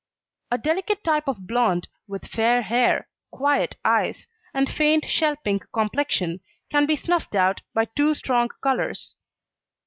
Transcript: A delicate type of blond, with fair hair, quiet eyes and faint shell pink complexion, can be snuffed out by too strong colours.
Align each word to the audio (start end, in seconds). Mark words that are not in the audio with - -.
A 0.49 0.57
delicate 0.57 1.03
type 1.03 1.27
of 1.27 1.45
blond, 1.45 1.87
with 2.07 2.25
fair 2.25 2.63
hair, 2.63 3.07
quiet 3.29 3.77
eyes 3.85 4.25
and 4.51 4.67
faint 4.67 5.05
shell 5.07 5.35
pink 5.35 5.63
complexion, 5.71 6.39
can 6.71 6.87
be 6.87 6.95
snuffed 6.95 7.35
out 7.35 7.61
by 7.75 7.85
too 7.85 8.15
strong 8.15 8.49
colours. 8.63 9.15